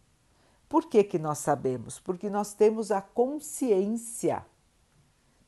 Por 0.69 0.87
que, 0.87 1.05
que 1.05 1.19
nós 1.19 1.39
sabemos? 1.39 1.99
Porque 1.99 2.31
nós 2.31 2.55
temos 2.55 2.91
a 2.91 3.01
consciência. 3.01 4.45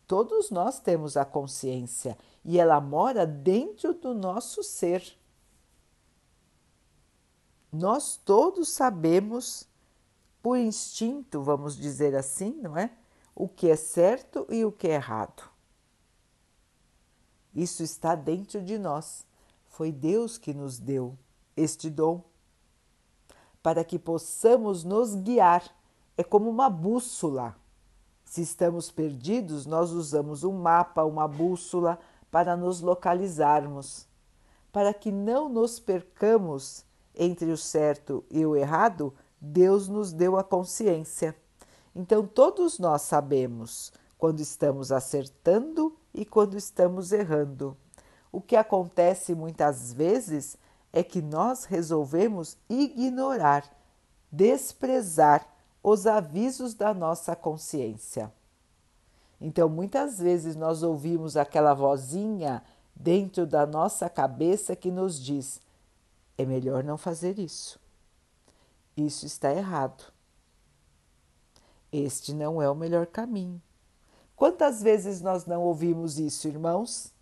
Todos 0.06 0.50
nós 0.50 0.78
temos 0.78 1.16
a 1.16 1.24
consciência 1.24 2.16
e 2.44 2.58
ela 2.58 2.80
mora 2.80 3.26
dentro 3.26 3.94
do 3.94 4.12
nosso 4.12 4.62
ser. 4.62 5.18
Nós 7.74 8.16
todos 8.16 8.68
sabemos, 8.68 9.68
por 10.40 10.56
instinto, 10.56 11.42
vamos 11.42 11.76
dizer 11.76 12.14
assim, 12.14 12.52
não 12.62 12.78
é? 12.78 12.92
O 13.34 13.48
que 13.48 13.68
é 13.68 13.74
certo 13.74 14.46
e 14.48 14.64
o 14.64 14.70
que 14.70 14.86
é 14.86 14.92
errado. 14.92 15.42
Isso 17.52 17.82
está 17.82 18.14
dentro 18.14 18.62
de 18.62 18.78
nós. 18.78 19.26
Foi 19.66 19.90
Deus 19.90 20.38
que 20.38 20.54
nos 20.54 20.78
deu 20.78 21.18
este 21.56 21.90
dom, 21.90 22.22
para 23.60 23.82
que 23.82 23.98
possamos 23.98 24.84
nos 24.84 25.16
guiar. 25.16 25.64
É 26.16 26.22
como 26.22 26.48
uma 26.48 26.70
bússola. 26.70 27.56
Se 28.24 28.40
estamos 28.40 28.92
perdidos, 28.92 29.66
nós 29.66 29.90
usamos 29.90 30.44
um 30.44 30.52
mapa, 30.52 31.02
uma 31.02 31.26
bússola 31.26 31.98
para 32.30 32.56
nos 32.56 32.80
localizarmos. 32.80 34.06
Para 34.70 34.94
que 34.94 35.10
não 35.10 35.48
nos 35.48 35.80
percamos 35.80 36.84
entre 37.14 37.50
o 37.50 37.56
certo 37.56 38.24
e 38.30 38.44
o 38.44 38.56
errado, 38.56 39.14
Deus 39.40 39.88
nos 39.88 40.12
deu 40.12 40.36
a 40.36 40.44
consciência. 40.44 41.34
Então, 41.94 42.26
todos 42.26 42.78
nós 42.78 43.02
sabemos 43.02 43.92
quando 44.18 44.40
estamos 44.40 44.90
acertando 44.90 45.96
e 46.12 46.24
quando 46.24 46.56
estamos 46.56 47.12
errando. 47.12 47.76
O 48.32 48.40
que 48.40 48.56
acontece 48.56 49.34
muitas 49.34 49.92
vezes 49.92 50.56
é 50.92 51.02
que 51.02 51.20
nós 51.20 51.64
resolvemos 51.64 52.56
ignorar, 52.68 53.64
desprezar 54.30 55.46
os 55.82 56.06
avisos 56.06 56.74
da 56.74 56.94
nossa 56.94 57.36
consciência. 57.36 58.32
Então, 59.40 59.68
muitas 59.68 60.18
vezes 60.18 60.56
nós 60.56 60.82
ouvimos 60.82 61.36
aquela 61.36 61.74
vozinha 61.74 62.62
dentro 62.94 63.46
da 63.46 63.66
nossa 63.66 64.08
cabeça 64.08 64.74
que 64.74 64.90
nos 64.90 65.22
diz: 65.22 65.60
é 66.36 66.44
melhor 66.44 66.82
não 66.84 66.96
fazer 66.96 67.38
isso. 67.38 67.80
Isso 68.96 69.26
está 69.26 69.52
errado. 69.52 70.12
Este 71.92 72.32
não 72.32 72.60
é 72.60 72.68
o 72.68 72.74
melhor 72.74 73.06
caminho. 73.06 73.60
Quantas 74.36 74.82
vezes 74.82 75.20
nós 75.20 75.46
não 75.46 75.62
ouvimos 75.62 76.18
isso, 76.18 76.48
irmãos? 76.48 77.12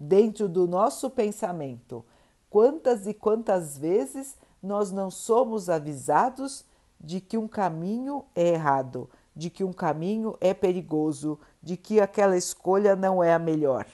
Dentro 0.00 0.48
do 0.48 0.66
nosso 0.66 1.10
pensamento, 1.10 2.04
Quantas 2.50 3.06
e 3.06 3.12
quantas 3.12 3.76
vezes 3.76 4.36
nós 4.62 4.90
não 4.90 5.10
somos 5.10 5.68
avisados 5.68 6.64
de 6.98 7.20
que 7.20 7.36
um 7.36 7.46
caminho 7.46 8.24
é 8.34 8.48
errado, 8.48 9.08
de 9.36 9.50
que 9.50 9.62
um 9.62 9.72
caminho 9.72 10.36
é 10.40 10.54
perigoso, 10.54 11.38
de 11.62 11.76
que 11.76 12.00
aquela 12.00 12.36
escolha 12.36 12.96
não 12.96 13.22
é 13.22 13.34
a 13.34 13.38
melhor. 13.38 13.86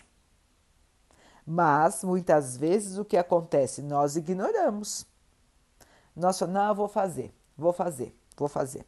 Mas 1.47 2.03
muitas 2.03 2.57
vezes 2.57 2.97
o 2.99 3.05
que 3.05 3.17
acontece? 3.17 3.83
Nós 3.83 4.17
ignoramos. 4.17 5.07
Nós 6.17 6.39
falamos, 6.39 6.61
não, 6.61 6.75
vou 6.75 6.89
fazer, 6.89 7.35
vou 7.57 7.73
fazer, 7.73 8.17
vou 8.37 8.49
fazer. 8.49 8.87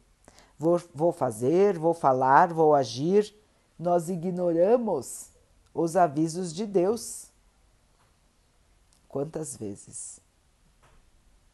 Vou, 0.57 0.81
vou 0.93 1.11
fazer, 1.11 1.77
vou 1.77 1.93
falar, 1.93 2.51
vou 2.51 2.73
agir. 2.73 3.35
Nós 3.77 4.09
ignoramos 4.09 5.29
os 5.73 5.95
avisos 5.95 6.53
de 6.53 6.65
Deus. 6.65 7.27
Quantas 9.07 9.55
vezes 9.55 10.19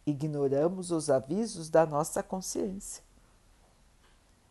ignoramos 0.06 0.92
os 0.92 1.10
avisos 1.10 1.70
da 1.70 1.86
nossa 1.86 2.24
consciência? 2.24 3.04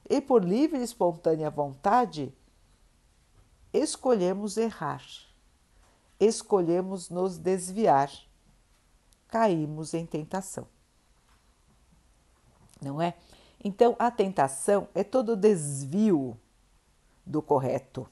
E 0.08 0.20
por 0.20 0.44
livre 0.44 0.78
e 0.78 0.82
espontânea 0.82 1.48
vontade, 1.48 2.34
escolhemos 3.72 4.56
errar, 4.56 5.02
escolhemos 6.24 7.10
nos 7.10 7.36
desviar, 7.36 8.10
caímos 9.26 9.92
em 9.92 10.06
tentação. 10.06 10.68
Não 12.80 13.02
é? 13.02 13.14
Então, 13.62 13.96
a 13.98 14.10
tentação 14.10 14.88
é 14.94 15.02
todo 15.02 15.36
desvio 15.36 16.38
do 17.26 17.42
correto, 17.42 18.08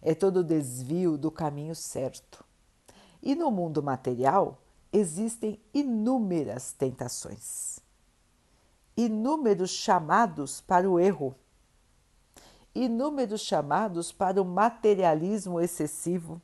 é 0.00 0.14
todo 0.14 0.42
desvio 0.44 1.18
do 1.18 1.30
caminho 1.30 1.74
certo. 1.74 2.44
E 3.22 3.34
no 3.34 3.50
mundo 3.50 3.82
material 3.82 4.62
existem 4.90 5.60
inúmeras 5.74 6.72
tentações, 6.72 7.80
inúmeros 8.96 9.70
chamados 9.70 10.60
para 10.62 10.88
o 10.88 10.98
erro 10.98 11.34
inúmeros 12.74 13.40
chamados 13.40 14.12
para 14.12 14.40
o 14.40 14.44
materialismo 14.44 15.60
excessivo, 15.60 16.40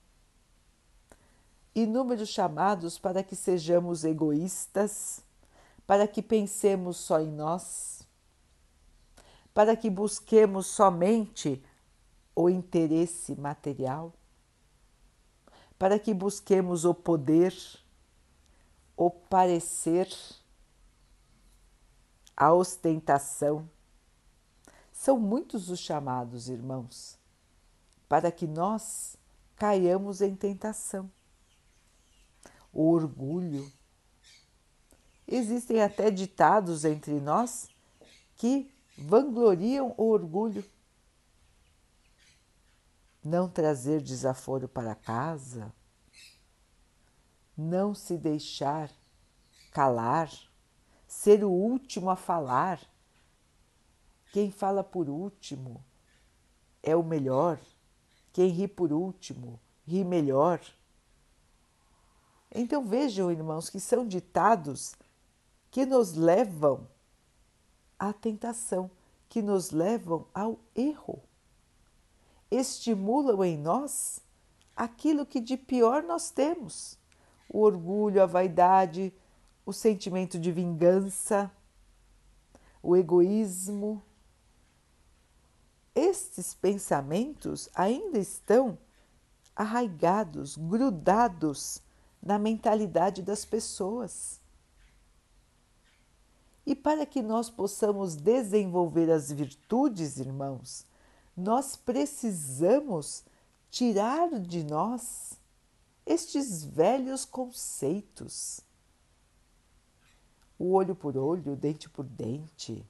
inúmeros 1.74 2.28
chamados 2.28 2.98
para 2.98 3.22
que 3.22 3.36
sejamos 3.36 4.04
egoístas, 4.04 5.22
para 5.86 6.08
que 6.08 6.22
pensemos 6.22 6.96
só 6.96 7.20
em 7.20 7.30
nós, 7.30 8.06
para 9.54 9.76
que 9.76 9.88
busquemos 9.88 10.66
somente 10.66 11.62
o 12.34 12.50
interesse 12.50 13.34
material, 13.36 14.12
para 15.78 15.98
que 15.98 16.12
busquemos 16.12 16.84
o 16.84 16.94
poder, 16.94 17.54
o 18.96 19.10
parecer, 19.10 20.08
a 22.36 22.52
ostentação 22.52 23.68
são 25.06 25.20
muitos 25.20 25.70
os 25.70 25.78
chamados, 25.78 26.48
irmãos, 26.48 27.16
para 28.08 28.32
que 28.32 28.44
nós 28.44 29.16
caiamos 29.54 30.20
em 30.20 30.34
tentação. 30.34 31.08
O 32.72 32.90
orgulho. 32.90 33.72
Existem 35.24 35.80
até 35.80 36.10
ditados 36.10 36.84
entre 36.84 37.20
nós 37.20 37.68
que 38.34 38.68
vangloriam 38.98 39.94
o 39.96 40.08
orgulho. 40.08 40.68
Não 43.22 43.48
trazer 43.48 44.02
desaforo 44.02 44.66
para 44.66 44.96
casa, 44.96 45.72
não 47.56 47.94
se 47.94 48.18
deixar 48.18 48.90
calar, 49.70 50.32
ser 51.06 51.44
o 51.44 51.50
último 51.52 52.10
a 52.10 52.16
falar 52.16 52.80
quem 54.36 54.50
fala 54.50 54.84
por 54.84 55.08
último 55.08 55.82
é 56.82 56.94
o 56.94 57.02
melhor. 57.02 57.58
Quem 58.34 58.50
ri 58.50 58.68
por 58.68 58.92
último 58.92 59.58
ri 59.86 60.04
melhor. 60.04 60.60
Então 62.54 62.84
vejam, 62.84 63.32
irmãos, 63.32 63.70
que 63.70 63.80
são 63.80 64.06
ditados 64.06 64.94
que 65.70 65.86
nos 65.86 66.12
levam 66.12 66.86
à 67.98 68.12
tentação, 68.12 68.90
que 69.26 69.40
nos 69.40 69.70
levam 69.70 70.26
ao 70.34 70.58
erro. 70.74 71.22
Estimulam 72.50 73.42
em 73.42 73.56
nós 73.56 74.20
aquilo 74.76 75.24
que 75.24 75.40
de 75.40 75.56
pior 75.56 76.02
nós 76.02 76.30
temos: 76.30 76.98
o 77.48 77.60
orgulho, 77.60 78.22
a 78.22 78.26
vaidade, 78.26 79.14
o 79.64 79.72
sentimento 79.72 80.38
de 80.38 80.52
vingança, 80.52 81.50
o 82.82 82.94
egoísmo, 82.94 84.02
estes 85.96 86.52
pensamentos 86.52 87.70
ainda 87.74 88.18
estão 88.18 88.78
arraigados, 89.56 90.54
grudados 90.54 91.80
na 92.22 92.38
mentalidade 92.38 93.22
das 93.22 93.46
pessoas. 93.46 94.38
E 96.66 96.74
para 96.74 97.06
que 97.06 97.22
nós 97.22 97.48
possamos 97.48 98.14
desenvolver 98.14 99.10
as 99.10 99.32
virtudes, 99.32 100.18
irmãos, 100.18 100.84
nós 101.34 101.76
precisamos 101.76 103.24
tirar 103.70 104.38
de 104.38 104.64
nós 104.64 105.40
estes 106.04 106.62
velhos 106.62 107.24
conceitos. 107.24 108.60
O 110.58 110.72
olho 110.72 110.94
por 110.94 111.16
olho, 111.16 111.52
o 111.52 111.56
dente 111.56 111.88
por 111.88 112.04
dente 112.04 112.86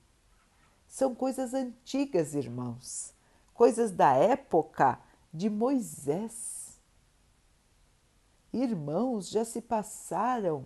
são 0.96 1.14
coisas 1.14 1.52
antigas, 1.52 2.35
irmãos, 2.35 3.12
coisas 3.52 3.90
da 3.90 4.14
época 4.14 4.98
de 5.30 5.50
Moisés. 5.50 6.80
Irmãos, 8.50 9.28
já 9.28 9.44
se 9.44 9.61
passaram 9.61 10.64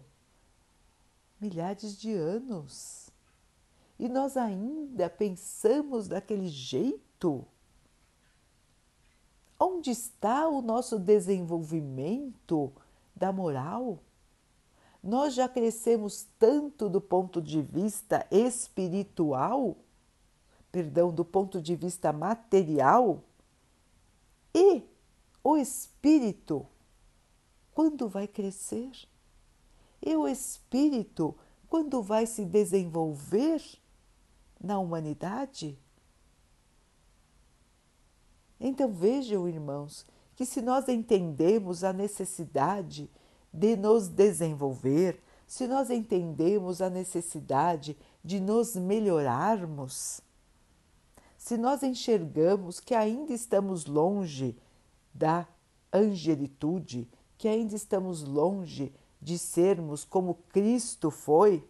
milhares 1.40 1.98
de 1.98 2.12
anos 2.12 3.10
e 3.98 4.08
nós 4.08 4.36
ainda 4.36 5.10
pensamos 5.10 6.06
daquele 6.06 6.46
jeito. 6.46 7.44
Onde 9.58 9.90
está 9.90 10.46
o 10.46 10.62
nosso 10.62 10.96
desenvolvimento 10.96 12.72
da 13.16 13.32
moral? 13.32 13.98
Nós 15.02 15.34
já 15.34 15.48
crescemos 15.48 16.28
tanto 16.38 16.88
do 16.88 17.00
ponto 17.00 17.42
de 17.42 17.60
vista 17.60 18.24
espiritual 18.30 19.76
perdão, 20.70 21.12
do 21.12 21.24
ponto 21.24 21.60
de 21.60 21.74
vista 21.74 22.12
material 22.12 23.22
e 24.54 24.82
o 25.42 25.56
espírito 25.56 26.66
quando 27.72 28.08
vai 28.08 28.26
crescer 28.26 28.90
e 30.04 30.16
o 30.16 30.26
espírito 30.26 31.36
quando 31.68 32.02
vai 32.02 32.26
se 32.26 32.44
desenvolver 32.44 33.62
na 34.60 34.78
humanidade. 34.78 35.78
Então 38.58 38.92
vejam, 38.92 39.48
irmãos, 39.48 40.04
que 40.34 40.44
se 40.44 40.60
nós 40.60 40.88
entendemos 40.88 41.82
a 41.84 41.92
necessidade 41.92 43.10
de 43.52 43.76
nos 43.76 44.08
desenvolver, 44.08 45.22
se 45.46 45.66
nós 45.66 45.90
entendemos 45.90 46.82
a 46.82 46.90
necessidade 46.90 47.96
de 48.22 48.38
nos 48.38 48.76
melhorarmos, 48.76 50.20
se 51.50 51.58
nós 51.58 51.82
enxergamos 51.82 52.78
que 52.78 52.94
ainda 52.94 53.32
estamos 53.32 53.84
longe 53.84 54.56
da 55.12 55.48
angelitude, 55.92 57.10
que 57.36 57.48
ainda 57.48 57.74
estamos 57.74 58.22
longe 58.22 58.94
de 59.20 59.36
sermos 59.36 60.04
como 60.04 60.34
Cristo 60.50 61.10
foi, 61.10 61.68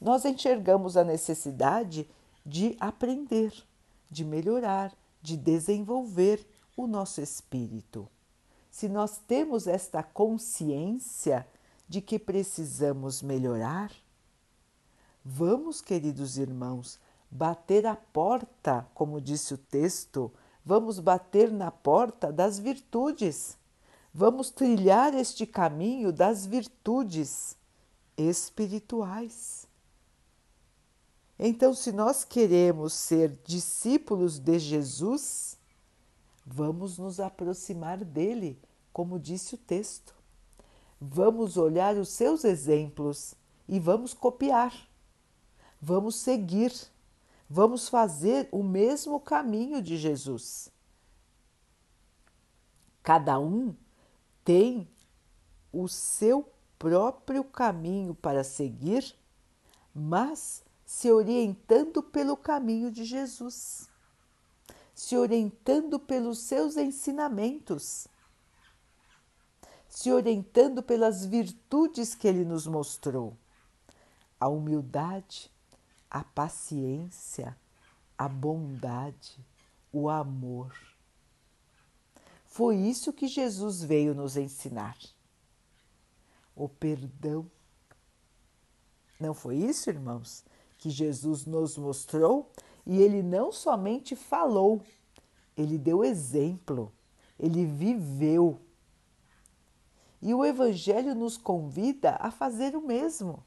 nós 0.00 0.24
enxergamos 0.24 0.96
a 0.96 1.02
necessidade 1.02 2.08
de 2.46 2.76
aprender, 2.78 3.52
de 4.08 4.24
melhorar, 4.24 4.96
de 5.20 5.36
desenvolver 5.36 6.46
o 6.76 6.86
nosso 6.86 7.20
espírito. 7.20 8.08
Se 8.70 8.88
nós 8.88 9.18
temos 9.26 9.66
esta 9.66 10.04
consciência 10.04 11.44
de 11.88 12.00
que 12.00 12.16
precisamos 12.16 13.22
melhorar, 13.22 13.90
vamos, 15.24 15.80
queridos 15.80 16.38
irmãos, 16.38 17.00
bater 17.34 17.84
a 17.84 17.96
porta, 17.96 18.88
como 18.94 19.20
disse 19.20 19.54
o 19.54 19.58
texto, 19.58 20.32
vamos 20.64 21.00
bater 21.00 21.50
na 21.50 21.68
porta 21.68 22.32
das 22.32 22.60
virtudes. 22.60 23.58
Vamos 24.14 24.50
trilhar 24.50 25.12
este 25.14 25.44
caminho 25.44 26.12
das 26.12 26.46
virtudes 26.46 27.56
espirituais. 28.16 29.66
Então, 31.36 31.74
se 31.74 31.90
nós 31.90 32.22
queremos 32.22 32.92
ser 32.92 33.36
discípulos 33.44 34.38
de 34.38 34.56
Jesus, 34.60 35.58
vamos 36.46 36.98
nos 36.98 37.18
aproximar 37.18 38.04
dele, 38.04 38.56
como 38.92 39.18
disse 39.18 39.56
o 39.56 39.58
texto. 39.58 40.14
Vamos 41.00 41.56
olhar 41.56 41.96
os 41.96 42.10
seus 42.10 42.44
exemplos 42.44 43.34
e 43.68 43.80
vamos 43.80 44.14
copiar. 44.14 44.72
Vamos 45.82 46.14
seguir 46.14 46.72
vamos 47.54 47.88
fazer 47.88 48.48
o 48.50 48.64
mesmo 48.64 49.20
caminho 49.20 49.80
de 49.80 49.96
Jesus. 49.96 50.72
Cada 53.00 53.38
um 53.38 53.76
tem 54.44 54.90
o 55.72 55.86
seu 55.86 56.52
próprio 56.76 57.44
caminho 57.44 58.12
para 58.12 58.42
seguir, 58.42 59.16
mas 59.94 60.64
se 60.84 61.12
orientando 61.12 62.02
pelo 62.02 62.36
caminho 62.36 62.90
de 62.90 63.04
Jesus, 63.04 63.88
se 64.92 65.16
orientando 65.16 66.00
pelos 66.00 66.40
seus 66.40 66.76
ensinamentos, 66.76 68.08
se 69.88 70.10
orientando 70.10 70.82
pelas 70.82 71.24
virtudes 71.24 72.16
que 72.16 72.26
ele 72.26 72.44
nos 72.44 72.66
mostrou: 72.66 73.38
a 74.40 74.48
humildade, 74.48 75.53
a 76.14 76.22
paciência, 76.22 77.58
a 78.16 78.28
bondade, 78.28 79.44
o 79.92 80.08
amor. 80.08 80.72
Foi 82.46 82.76
isso 82.76 83.12
que 83.12 83.26
Jesus 83.26 83.82
veio 83.82 84.14
nos 84.14 84.36
ensinar. 84.36 84.96
O 86.54 86.68
perdão. 86.68 87.50
Não 89.18 89.34
foi 89.34 89.56
isso, 89.56 89.90
irmãos, 89.90 90.44
que 90.78 90.88
Jesus 90.88 91.46
nos 91.46 91.76
mostrou? 91.76 92.48
E 92.86 93.02
ele 93.02 93.20
não 93.20 93.50
somente 93.50 94.14
falou, 94.14 94.80
ele 95.56 95.76
deu 95.76 96.04
exemplo, 96.04 96.92
ele 97.36 97.66
viveu. 97.66 98.60
E 100.22 100.32
o 100.32 100.44
Evangelho 100.44 101.12
nos 101.12 101.36
convida 101.36 102.16
a 102.20 102.30
fazer 102.30 102.76
o 102.76 102.86
mesmo, 102.86 103.42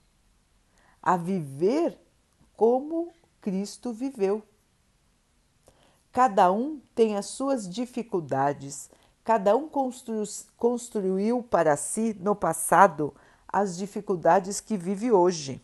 a 1.01 1.15
viver 1.15 1.97
como 2.57 3.13
Cristo 3.39 3.93
viveu. 3.93 4.43
Cada 6.11 6.51
um 6.51 6.81
tem 6.95 7.15
as 7.15 7.27
suas 7.27 7.69
dificuldades, 7.69 8.89
cada 9.23 9.55
um 9.55 9.69
constru 9.69 10.23
construiu 10.57 11.43
para 11.43 11.77
si 11.77 12.17
no 12.19 12.35
passado 12.35 13.13
as 13.47 13.77
dificuldades 13.77 14.59
que 14.59 14.75
vive 14.75 15.11
hoje. 15.11 15.63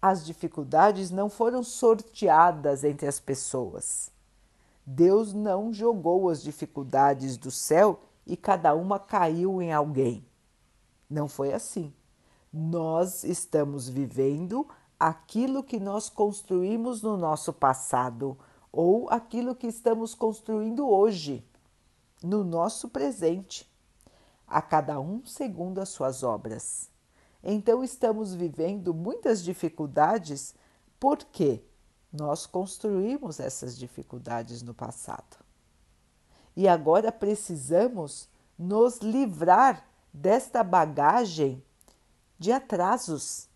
As 0.00 0.26
dificuldades 0.26 1.10
não 1.10 1.30
foram 1.30 1.62
sorteadas 1.62 2.84
entre 2.84 3.06
as 3.06 3.18
pessoas. 3.18 4.10
Deus 4.84 5.32
não 5.32 5.72
jogou 5.72 6.28
as 6.28 6.42
dificuldades 6.42 7.36
do 7.36 7.50
céu 7.50 8.00
e 8.26 8.36
cada 8.36 8.74
uma 8.74 8.98
caiu 8.98 9.62
em 9.62 9.72
alguém. 9.72 10.26
Não 11.08 11.28
foi 11.28 11.52
assim. 11.52 11.94
Nós 12.52 13.24
estamos 13.24 13.88
vivendo 13.88 14.66
aquilo 15.08 15.64
que 15.64 15.80
nós 15.80 16.08
construímos 16.08 17.02
no 17.02 17.16
nosso 17.16 17.52
passado 17.52 18.38
ou 18.70 19.10
aquilo 19.10 19.52
que 19.52 19.66
estamos 19.66 20.14
construindo 20.14 20.88
hoje, 20.88 21.44
no 22.22 22.44
nosso 22.44 22.88
presente, 22.88 23.68
a 24.46 24.62
cada 24.62 25.00
um 25.00 25.26
segundo 25.26 25.80
as 25.80 25.88
suas 25.88 26.22
obras. 26.22 26.88
Então, 27.42 27.82
estamos 27.82 28.32
vivendo 28.32 28.94
muitas 28.94 29.42
dificuldades 29.42 30.54
porque 31.00 31.64
nós 32.12 32.46
construímos 32.46 33.40
essas 33.40 33.76
dificuldades 33.76 34.62
no 34.62 34.72
passado. 34.72 35.36
E 36.54 36.68
agora 36.68 37.10
precisamos 37.10 38.28
nos 38.56 38.98
livrar 38.98 39.84
desta 40.12 40.62
bagagem 40.62 41.60
de 42.38 42.52
atrasos, 42.52 43.48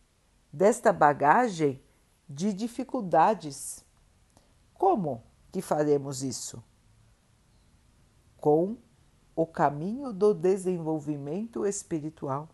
desta 0.57 0.91
bagagem 0.91 1.83
de 2.27 2.51
dificuldades 2.51 3.85
como 4.73 5.23
que 5.53 5.61
faremos 5.61 6.23
isso? 6.23 6.65
Com 8.39 8.79
o 9.35 9.47
caminho 9.47 10.15
do 10.15 10.33
desenvolvimento 10.33 11.67
espiritual. 11.67 12.49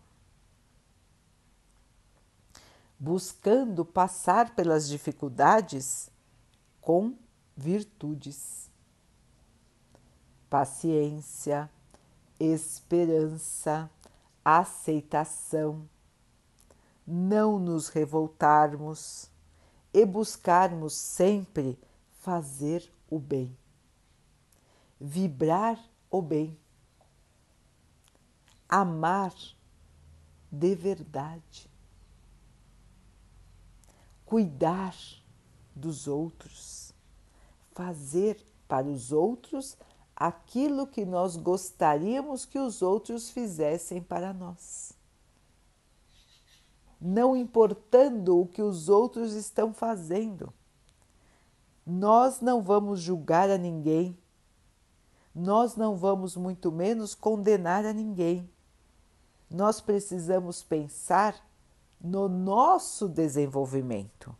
Buscando 2.99 3.85
passar 3.85 4.53
pelas 4.53 4.89
dificuldades 4.89 6.11
com 6.81 7.15
virtudes. 7.55 8.69
Paciência, 10.49 11.69
esperança, 12.37 13.89
aceitação, 14.43 15.87
não 17.05 17.59
nos 17.59 17.89
revoltarmos 17.89 19.29
e 19.93 20.05
buscarmos 20.05 20.93
sempre 20.93 21.77
fazer 22.21 22.89
o 23.09 23.19
bem, 23.19 23.55
vibrar 24.99 25.79
o 26.09 26.21
bem, 26.21 26.57
amar 28.67 29.33
de 30.51 30.73
verdade, 30.73 31.69
cuidar 34.25 34.95
dos 35.75 36.07
outros, 36.07 36.93
fazer 37.73 38.43
para 38.67 38.87
os 38.87 39.11
outros 39.11 39.77
aquilo 40.15 40.87
que 40.87 41.05
nós 41.05 41.35
gostaríamos 41.35 42.45
que 42.45 42.57
os 42.57 42.81
outros 42.81 43.29
fizessem 43.29 44.01
para 44.01 44.33
nós. 44.33 44.93
Não 47.05 47.35
importando 47.35 48.39
o 48.39 48.47
que 48.47 48.61
os 48.61 48.87
outros 48.87 49.33
estão 49.33 49.73
fazendo 49.73 50.53
nós 51.85 52.39
não 52.39 52.61
vamos 52.61 53.01
julgar 53.01 53.49
a 53.49 53.57
ninguém, 53.57 54.17
nós 55.35 55.75
não 55.75 55.95
vamos 55.95 56.35
muito 56.35 56.71
menos 56.71 57.13
condenar 57.13 57.85
a 57.85 57.91
ninguém. 57.91 58.49
Nós 59.49 59.81
precisamos 59.81 60.63
pensar 60.63 61.35
no 61.99 62.29
nosso 62.29 63.09
desenvolvimento, 63.09 64.35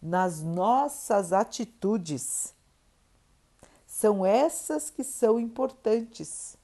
nas 0.00 0.42
nossas 0.42 1.32
atitudes. 1.32 2.54
São 3.86 4.24
essas 4.24 4.90
que 4.90 5.04
são 5.04 5.38
importantes. 5.38 6.56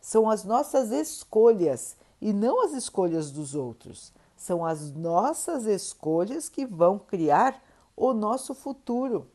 São 0.00 0.28
as 0.28 0.44
nossas 0.44 0.90
escolhas 0.90 1.96
e 2.20 2.32
não 2.32 2.64
as 2.64 2.72
escolhas 2.72 3.30
dos 3.30 3.54
outros. 3.54 4.12
São 4.42 4.66
as 4.66 4.90
nossas 4.90 5.66
escolhas 5.66 6.48
que 6.48 6.66
vão 6.66 6.98
criar 6.98 7.62
o 7.94 8.12
nosso 8.12 8.56
futuro. 8.56 9.30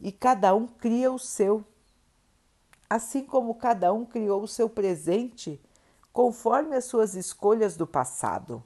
E 0.00 0.10
cada 0.10 0.54
um 0.54 0.66
cria 0.66 1.12
o 1.12 1.18
seu, 1.18 1.62
assim 2.88 3.22
como 3.22 3.54
cada 3.54 3.92
um 3.92 4.06
criou 4.06 4.42
o 4.42 4.48
seu 4.48 4.66
presente 4.66 5.60
conforme 6.10 6.74
as 6.74 6.86
suas 6.86 7.14
escolhas 7.14 7.76
do 7.76 7.86
passado. 7.86 8.64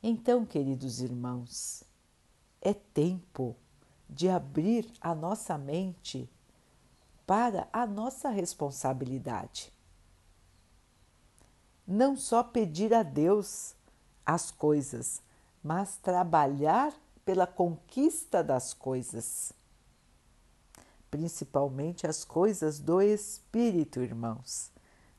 Então, 0.00 0.46
queridos 0.46 1.00
irmãos, 1.00 1.82
é 2.60 2.72
tempo 2.72 3.56
de 4.08 4.28
abrir 4.28 4.88
a 5.00 5.12
nossa 5.12 5.58
mente 5.58 6.30
para 7.26 7.68
a 7.72 7.84
nossa 7.84 8.28
responsabilidade. 8.28 9.72
Não 11.86 12.16
só 12.16 12.42
pedir 12.42 12.94
a 12.94 13.02
Deus 13.02 13.74
as 14.24 14.50
coisas, 14.50 15.20
mas 15.62 15.96
trabalhar 15.96 16.92
pela 17.24 17.46
conquista 17.46 18.42
das 18.42 18.72
coisas. 18.72 19.52
Principalmente 21.10 22.06
as 22.06 22.24
coisas 22.24 22.78
do 22.78 23.00
espírito, 23.02 24.00
irmãos, 24.00 24.70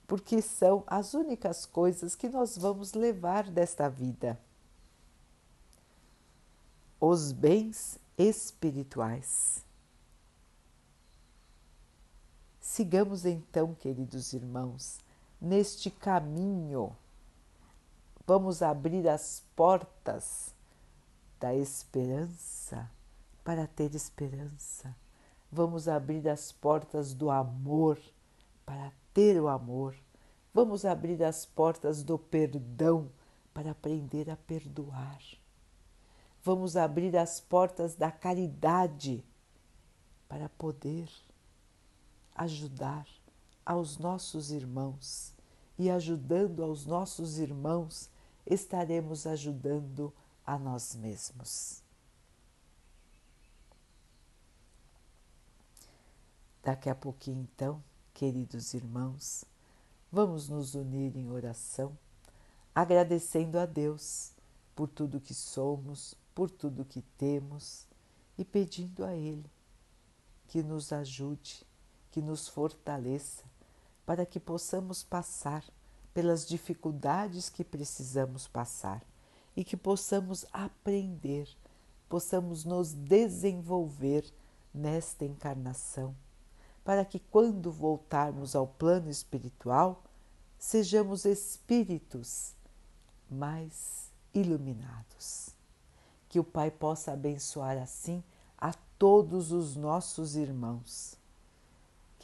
porque 0.08 0.42
são 0.42 0.84
as 0.88 1.14
únicas 1.14 1.66
coisas 1.66 2.16
que 2.16 2.28
nós 2.28 2.58
vamos 2.58 2.94
levar 2.94 3.50
desta 3.50 3.90
vida. 3.90 4.40
Os 7.00 7.32
bens 7.32 8.00
espirituais. 8.18 9.64
Sigamos 12.60 13.26
então, 13.26 13.76
queridos 13.76 14.34
irmãos, 14.34 15.03
neste 15.44 15.92
caminho 15.92 16.96
Vamos 18.26 18.62
abrir 18.62 19.06
as 19.10 19.44
portas 19.54 20.56
da 21.42 21.54
esperança 21.54 22.90
para 23.44 23.68
ter 23.68 23.94
esperança. 23.94 24.96
Vamos 25.52 25.90
abrir 25.90 26.30
as 26.30 26.50
portas 26.50 27.14
do 27.14 27.30
amor 27.30 28.00
para 28.66 28.94
ter 29.14 29.42
o 29.42 29.50
amor. 29.50 29.94
Vamos 30.54 30.86
abrir 30.86 31.22
as 31.22 31.46
portas 31.46 32.02
do 32.02 32.18
perdão 32.18 33.12
para 33.54 33.72
aprender 33.72 34.30
a 34.30 34.38
perdoar. 34.38 35.20
Vamos 36.42 36.78
abrir 36.78 37.18
as 37.18 37.42
portas 37.42 37.94
da 37.94 38.10
caridade 38.10 39.22
para 40.30 40.48
poder 40.48 41.10
ajudar 42.36 43.06
aos 43.66 43.98
nossos 43.98 44.50
irmãos 44.50 45.33
e 45.78 45.90
ajudando 45.90 46.64
aos 46.64 46.86
nossos 46.86 47.40
irmãos 47.40 48.10
estaremos 48.46 49.26
ajudando 49.26 50.14
a 50.46 50.58
nós 50.58 50.96
mesmos. 50.96 51.82
Daqui 56.62 56.90
a 56.90 56.96
pouquinho, 56.96 57.42
então, 57.42 57.84
Queridos 58.14 58.76
irmãos, 58.76 59.44
vamos 60.12 60.48
nos 60.48 60.76
unir 60.76 61.18
em 61.18 61.32
oração, 61.32 61.98
agradecendo 62.74 63.58
a 63.58 63.66
Deus 63.66 64.32
por 64.76 64.88
tudo 64.88 65.20
que 65.20 65.34
somos, 65.34 66.14
por 66.34 66.52
tudo 66.52 66.86
que 66.86 67.02
temos 67.18 67.88
e 68.38 68.46
pedindo 68.46 69.04
a 69.04 69.16
Ele 69.16 69.50
que 70.48 70.62
nos 70.62 70.94
ajude, 70.94 71.66
que 72.12 72.22
nos 72.22 72.48
fortaleça, 72.48 73.44
para 74.06 74.26
que 74.26 74.40
possamos 74.40 75.04
passar 75.04 75.64
pelas 76.14 76.48
dificuldades 76.48 77.50
que 77.50 77.64
precisamos 77.64 78.48
passar 78.48 79.04
e 79.56 79.64
que 79.64 79.78
possamos 79.78 80.46
aprender, 80.52 81.48
possamos 82.10 82.66
nos 82.66 82.94
desenvolver 82.94 84.26
nesta 84.74 85.26
encarnação, 85.26 86.16
para 86.84 87.06
que 87.06 87.20
quando 87.20 87.72
voltarmos 87.72 88.56
ao 88.56 88.68
plano 88.68 89.10
espiritual, 89.10 90.04
sejamos 90.58 91.26
espíritos 91.26 92.54
mais 93.30 94.12
iluminados. 94.34 95.50
Que 96.28 96.40
o 96.40 96.44
Pai 96.44 96.72
possa 96.72 97.14
abençoar 97.14 97.78
assim 97.78 98.24
a 98.58 98.74
todos 98.98 99.52
os 99.52 99.76
nossos 99.76 100.36
irmãos. 100.36 101.18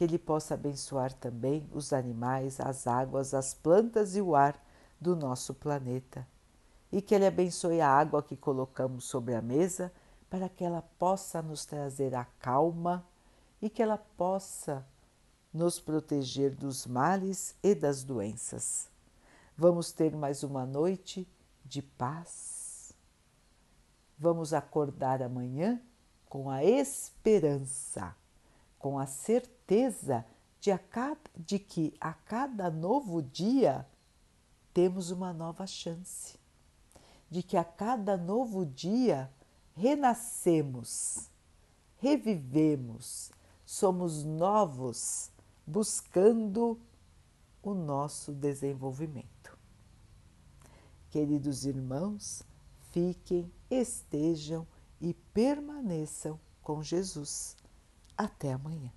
Que 0.00 0.04
Ele 0.04 0.18
possa 0.18 0.54
abençoar 0.54 1.12
também 1.12 1.68
os 1.74 1.92
animais, 1.92 2.58
as 2.58 2.86
águas, 2.86 3.34
as 3.34 3.52
plantas 3.52 4.16
e 4.16 4.22
o 4.22 4.34
ar 4.34 4.58
do 4.98 5.14
nosso 5.14 5.52
planeta. 5.52 6.26
E 6.90 7.02
que 7.02 7.14
Ele 7.14 7.26
abençoe 7.26 7.82
a 7.82 7.90
água 7.90 8.22
que 8.22 8.34
colocamos 8.34 9.04
sobre 9.04 9.34
a 9.34 9.42
mesa 9.42 9.92
para 10.30 10.48
que 10.48 10.64
ela 10.64 10.80
possa 10.98 11.42
nos 11.42 11.66
trazer 11.66 12.14
a 12.14 12.24
calma 12.24 13.06
e 13.60 13.68
que 13.68 13.82
ela 13.82 13.98
possa 13.98 14.86
nos 15.52 15.78
proteger 15.78 16.54
dos 16.54 16.86
males 16.86 17.54
e 17.62 17.74
das 17.74 18.02
doenças. 18.02 18.88
Vamos 19.54 19.92
ter 19.92 20.16
mais 20.16 20.42
uma 20.42 20.64
noite 20.64 21.28
de 21.62 21.82
paz. 21.82 22.94
Vamos 24.18 24.54
acordar 24.54 25.22
amanhã 25.22 25.78
com 26.26 26.48
a 26.48 26.64
esperança, 26.64 28.16
com 28.80 28.98
a 28.98 29.06
certeza 29.06 30.24
de, 30.58 30.72
a 30.72 30.78
cada, 30.78 31.20
de 31.36 31.58
que 31.58 31.94
a 32.00 32.12
cada 32.12 32.70
novo 32.70 33.22
dia 33.22 33.86
temos 34.74 35.10
uma 35.10 35.32
nova 35.32 35.66
chance, 35.66 36.38
de 37.30 37.42
que 37.42 37.56
a 37.56 37.62
cada 37.62 38.16
novo 38.16 38.64
dia 38.64 39.30
renascemos, 39.76 41.28
revivemos, 41.98 43.30
somos 43.66 44.24
novos, 44.24 45.30
buscando 45.66 46.80
o 47.62 47.74
nosso 47.74 48.32
desenvolvimento. 48.32 49.56
Queridos 51.10 51.66
irmãos, 51.66 52.42
fiquem, 52.90 53.52
estejam 53.70 54.66
e 55.00 55.12
permaneçam 55.12 56.40
com 56.62 56.82
Jesus. 56.82 57.59
Até 58.22 58.52
amanhã. 58.52 58.92